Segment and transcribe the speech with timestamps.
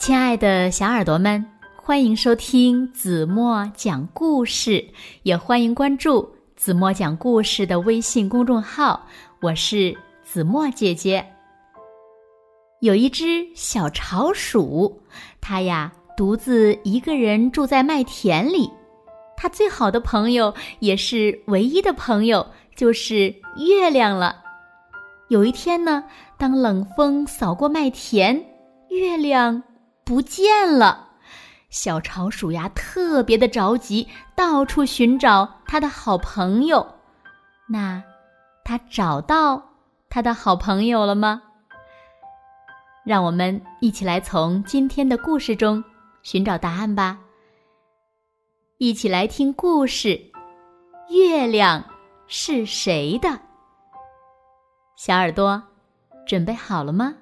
[0.00, 1.44] 亲爱的小耳朵们，
[1.76, 4.82] 欢迎收听子墨讲故事，
[5.24, 9.04] 也欢迎关注子墨讲故事的微信公众号。
[9.40, 11.26] 我是子墨姐姐。
[12.80, 15.02] 有一只小巢鼠，
[15.40, 18.70] 它呀独自一个人住在麦田里。
[19.36, 22.46] 它最好的朋友，也是唯一的朋友，
[22.76, 24.36] 就是月亮了。
[25.28, 26.04] 有一天呢，
[26.38, 28.42] 当冷风扫过麦田，
[28.90, 29.60] 月亮。
[30.08, 31.06] 不见了，
[31.68, 36.94] 小巢鼠呀特别的着急，到处寻找他的好朋友。
[37.68, 38.02] 那，
[38.64, 39.62] 他找到
[40.08, 41.42] 他的好朋友了吗？
[43.04, 45.84] 让我们一起来从今天的故事中
[46.22, 47.18] 寻找答案吧。
[48.78, 50.18] 一起来听故事：
[51.10, 51.84] 月亮
[52.26, 53.38] 是谁的？
[54.96, 55.62] 小耳朵，
[56.26, 57.14] 准备好了吗？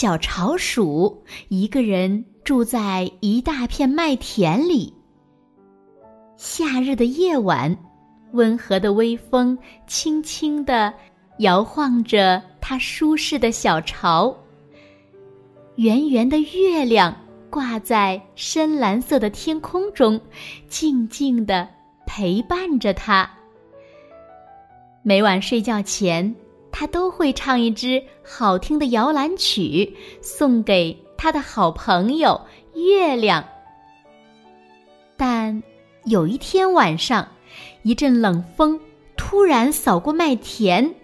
[0.00, 4.94] 小巢鼠一个人住在一大片麦田里。
[6.36, 7.76] 夏日的夜晚，
[8.30, 10.94] 温和的微风轻轻地
[11.38, 14.32] 摇晃着它舒适的小巢。
[15.74, 17.12] 圆圆的月亮
[17.50, 20.20] 挂在深蓝色的天空中，
[20.68, 21.68] 静静地
[22.06, 23.28] 陪伴着它。
[25.02, 26.32] 每晚睡觉前。
[26.70, 32.40] 他都会唱一支好听的摇篮曲，送给他的好朋友
[32.74, 33.44] 月亮。
[35.16, 35.62] 但
[36.04, 37.26] 有一天晚上，
[37.82, 38.78] 一阵冷风
[39.16, 40.94] 突然扫过麦田，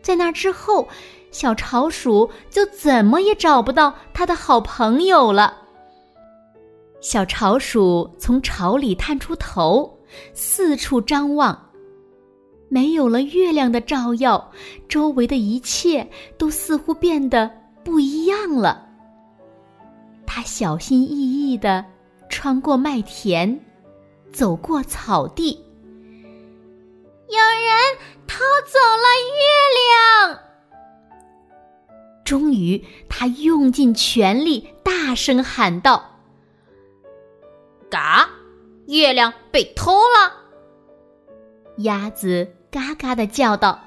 [0.00, 0.88] 在那之后，
[1.30, 5.58] 小巢鼠就怎么也找不到他的好朋友了。
[7.02, 9.98] 小巢鼠从巢里探出头，
[10.32, 11.65] 四处张望。
[12.68, 14.52] 没有了月亮的照耀，
[14.88, 17.50] 周围的一切都似乎变得
[17.84, 18.88] 不一样了。
[20.26, 21.08] 他小心翼
[21.52, 21.84] 翼地
[22.28, 23.60] 穿过麦田，
[24.32, 25.64] 走过草地。
[27.28, 29.06] 有人偷走了
[29.36, 30.40] 月亮！
[32.24, 36.18] 终于，他用尽全力，大声喊道
[37.88, 38.28] ：“嘎！
[38.88, 40.32] 月亮被偷了！”
[41.78, 42.55] 鸭子。
[42.76, 43.82] 嘎嘎的叫道：“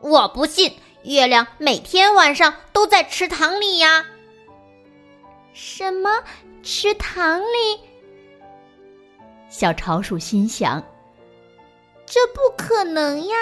[0.00, 0.72] 我不信，
[1.04, 4.06] 月亮每天晚上都在池塘里呀！”
[5.52, 6.24] 什么
[6.62, 7.78] 池塘里？
[9.50, 10.82] 小潮鼠心想
[12.06, 13.34] ：“这不可能呀！”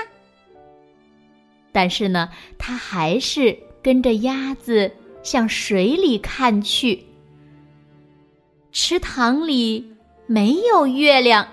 [1.70, 4.90] 但是呢，它还是跟着鸭子
[5.22, 7.06] 向水里看去。
[8.72, 9.94] 池塘里
[10.26, 11.46] 没有月亮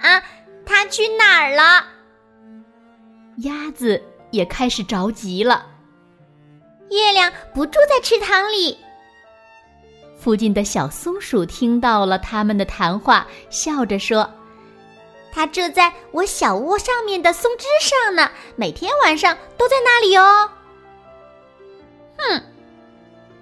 [0.00, 0.22] 啊！
[0.66, 1.86] 它去哪儿了？
[3.38, 5.66] 鸭子也开始着急了。
[6.90, 8.78] 月亮不住在池塘里。
[10.16, 14.30] 附近的小松鼠听到了他们的谈话，笑着说
[15.32, 20.48] ：“它住在我小窝上面的松枝上呢，每天晚上都在那里哦。”
[22.16, 22.42] 哼，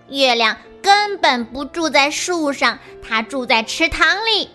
[0.09, 4.49] 月亮根本不住在树上，它住在池塘里。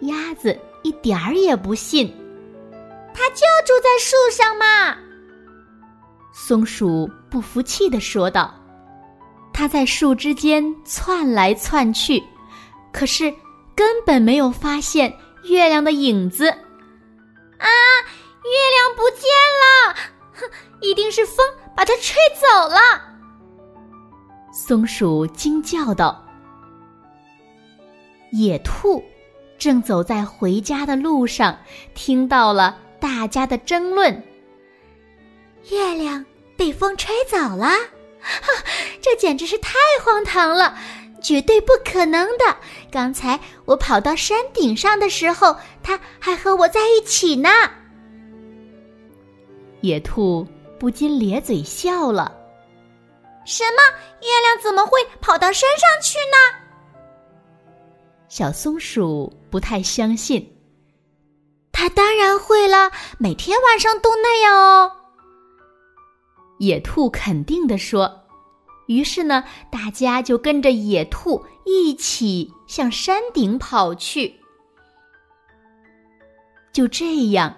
[0.00, 0.58] 鸭子。
[0.82, 2.12] 一点儿也不信，
[3.14, 4.96] 它就住在树上嘛。
[6.32, 8.54] 松鼠不服气的说道
[9.52, 12.22] ：“它在树枝间窜来窜去，
[12.92, 13.32] 可是
[13.74, 16.48] 根本没有发现月亮的影子。
[16.48, 17.68] 啊，
[18.44, 19.28] 月亮不见
[19.62, 19.94] 了！
[20.34, 20.50] 哼，
[20.80, 22.78] 一定是风把它吹走了。”
[24.52, 26.24] 松鼠惊叫道
[28.32, 29.02] ：“野兔。”
[29.62, 31.56] 正走在回家的路上，
[31.94, 34.12] 听到了大家的争论。
[35.70, 37.70] 月亮被风吹走了，
[39.00, 40.76] 这简直是太荒唐了，
[41.22, 42.56] 绝对不可能的。
[42.90, 47.48] 刚才我跑到山顶上的时候，它还和我在一起呢。
[49.82, 50.44] 野兔
[50.76, 52.34] 不禁咧嘴笑了。
[53.46, 53.78] 什么？
[54.22, 56.61] 月亮怎么会跑到山上去呢？
[58.32, 60.56] 小松鼠不太相信，
[61.70, 64.90] 它当然会了，每天晚上都那样哦。
[66.58, 68.10] 野兔肯定的说。
[68.86, 74.34] 于是呢，大家就跟着野兔一起向山顶跑去。
[76.72, 77.54] 就这样，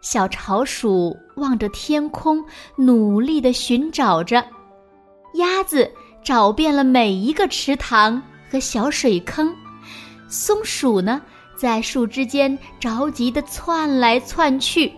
[0.00, 2.42] 小巢鼠望着天空，
[2.76, 4.42] 努力的寻找着。
[5.34, 5.92] 鸭子
[6.24, 9.54] 找遍了每一个池塘和小水坑，
[10.28, 11.20] 松鼠呢，
[11.56, 14.92] 在树枝间着急地窜来窜去，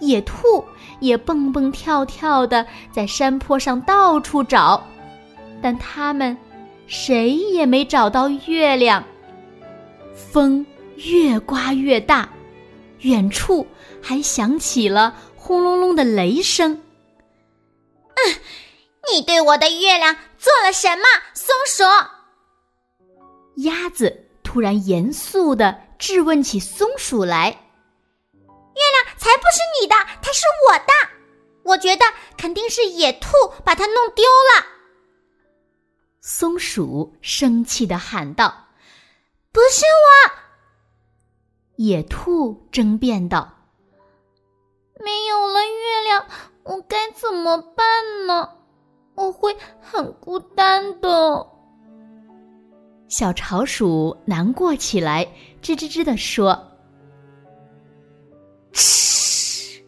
[0.00, 0.64] 野兔
[1.00, 4.82] 也蹦蹦跳跳的在山坡上到处找，
[5.62, 6.36] 但它们
[6.86, 9.04] 谁也没找到月亮。
[10.14, 10.64] 风
[10.96, 12.28] 越刮越大，
[13.00, 13.66] 远处
[14.00, 16.72] 还响起了轰隆隆的雷声。
[16.72, 18.34] 嗯。
[19.12, 21.02] 你对我的月亮做了什么，
[21.34, 21.82] 松鼠？
[23.56, 24.21] 鸭子
[24.52, 27.48] 突然严肃的质问起松鼠来
[28.36, 30.92] ：“月亮才不是你的，它是我的。
[31.62, 32.04] 我觉得
[32.36, 33.30] 肯定是野兔
[33.64, 34.66] 把它弄丢了。”
[36.20, 38.66] 松鼠生气的喊道
[39.52, 40.32] ：“不是我！”
[41.82, 43.54] 野兔争辩道
[45.02, 46.26] ：“没有了月亮，
[46.64, 48.50] 我该怎么办呢？”
[49.16, 51.51] 我会很孤单的。
[53.12, 55.22] 小巢鼠难过起来，
[55.60, 56.58] 吱吱吱的说
[58.72, 59.84] ：“嗤！”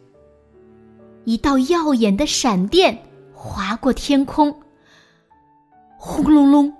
[1.25, 2.95] 一道耀眼的闪电
[3.33, 4.55] 划过天空，
[5.97, 6.71] 轰隆隆，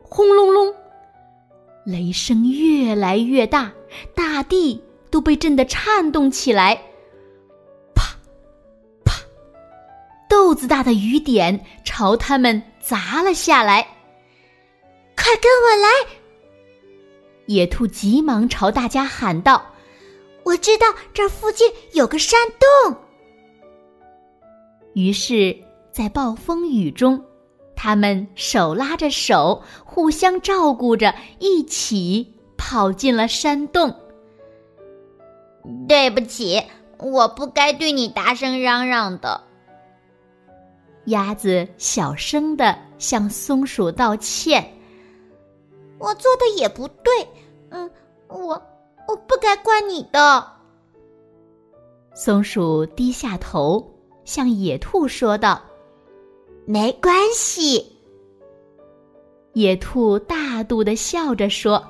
[0.00, 0.72] 轰隆隆，
[1.84, 3.72] 雷声越来越大，
[4.14, 4.80] 大地
[5.10, 6.80] 都被震得颤动起来。
[7.92, 8.14] 啪，
[9.04, 9.14] 啪
[10.28, 13.84] 豆子大的雨点朝他们砸了下来，
[15.28, 15.88] 快跟我来！
[17.44, 19.62] 野兔急忙朝大家喊道
[20.42, 22.40] ：“我知道这附近有个山
[22.82, 22.96] 洞。”
[24.94, 25.54] 于是，
[25.92, 27.22] 在暴风雨中，
[27.76, 33.94] 他们手拉着手，互相照顾着，一起跑进了山洞。
[35.86, 36.62] 对不起，
[36.96, 39.38] 我不该对你大声嚷嚷的。
[41.04, 44.66] 鸭子小声的向松鼠道歉
[45.98, 47.12] ：“我做的也不对，
[47.70, 47.90] 嗯，
[48.28, 48.60] 我
[49.08, 50.46] 我不该怪你的。”
[52.14, 53.84] 松鼠低下头
[54.24, 55.60] 向野兔说道
[56.66, 57.96] ：“没关系。”
[59.54, 61.84] 野兔大度的笑着说：“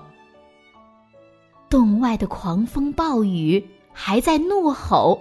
[1.70, 3.62] 洞外的狂风暴雨
[3.92, 5.20] 还在怒吼，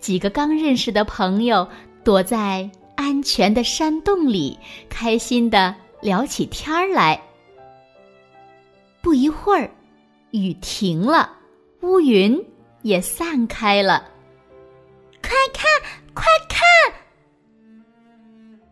[0.00, 1.66] 几个刚认识的朋友
[2.04, 4.56] 躲在。”安全的山洞里，
[4.88, 7.20] 开心的聊起天儿来。
[9.02, 9.68] 不一会儿，
[10.30, 11.30] 雨停了，
[11.80, 12.40] 乌云
[12.82, 14.08] 也散开了。
[15.20, 15.68] 快看，
[16.14, 16.60] 快看！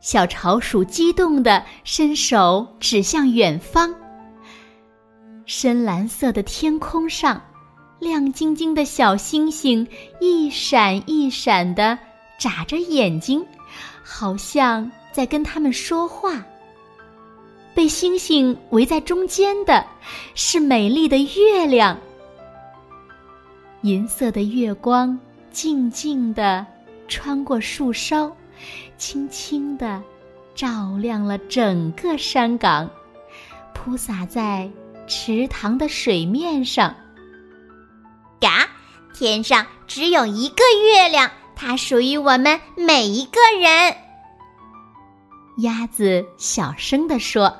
[0.00, 3.94] 小巢鼠激动地伸手指向远方。
[5.46, 7.42] 深蓝色的天空上，
[7.98, 9.86] 亮晶晶的小星星
[10.20, 11.98] 一闪一闪的
[12.38, 13.44] 眨着眼睛。
[14.02, 16.44] 好像在跟他们说话。
[17.80, 19.86] 被星星围在中间的
[20.34, 21.98] 是美丽的月亮。
[23.80, 25.18] 银色的月光
[25.50, 26.66] 静静的
[27.08, 28.30] 穿过树梢，
[28.98, 30.02] 轻轻的
[30.54, 32.86] 照亮了整个山岗，
[33.72, 34.70] 铺洒在
[35.06, 36.94] 池塘的水面上。
[38.38, 38.68] 嘎，
[39.14, 41.30] 天上只有一个月亮。
[41.56, 43.96] 它属于我们每一个人。
[45.62, 47.54] 鸭子小声地说：“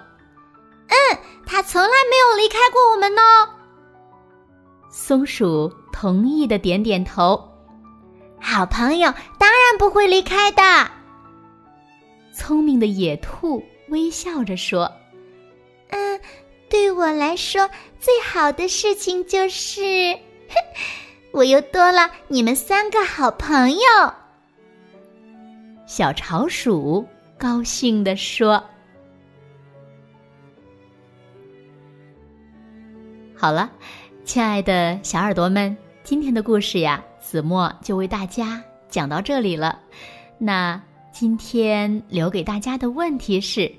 [0.91, 3.23] 嗯，它从来没有离开过我们呢。”
[4.91, 7.43] 松鼠同意的点点头。
[8.41, 10.63] 好朋友当然不会离开的。
[12.33, 14.91] 聪明的野兔微笑着说
[15.91, 16.21] ：“嗯，
[16.69, 17.69] 对我来说，
[17.99, 19.83] 最好的事情就是。
[21.33, 23.79] ”我又多了你们三个好朋友。
[25.87, 27.07] 小巢鼠
[27.39, 28.63] 高兴地说
[33.41, 33.71] ：“好了，
[34.23, 39.81] 亲爱的小耳朵们，今天的故事呀，子墨就为大家讲到这里了。
[40.37, 40.79] 那
[41.11, 43.73] 今天留给大家的问题是：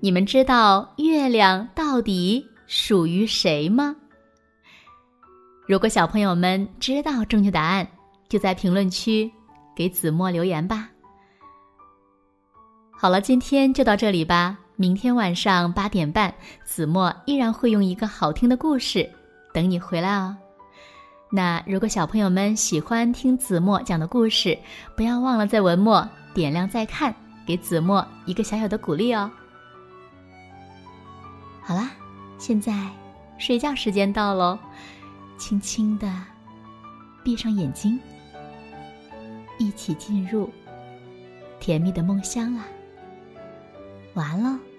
[0.00, 3.94] 你们知道月亮到底属于谁吗？”
[5.64, 7.86] 如果小朋友们知道正确答案，
[8.28, 9.30] 就在评论区
[9.76, 10.90] 给子墨留言吧。
[12.90, 14.58] 好了，今天就到这里吧。
[14.76, 19.08] 明天晚上八点半，子墨依然会用一个好听的故事
[19.52, 20.36] 等你回来哦。
[21.30, 24.58] 那如果小朋友们喜欢听子墨讲的故事，
[24.96, 27.14] 不要忘了在文末点亮再看，
[27.46, 29.30] 给子墨一个小小的鼓励哦。
[31.62, 31.90] 好啦，
[32.38, 32.88] 现在
[33.38, 34.58] 睡觉时间到喽。
[35.38, 36.08] 轻轻的
[37.24, 37.98] 闭上眼睛，
[39.58, 40.50] 一起进入
[41.58, 42.64] 甜蜜的梦乡啦。
[44.14, 44.71] 完了。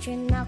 [0.00, 0.44] 唱着那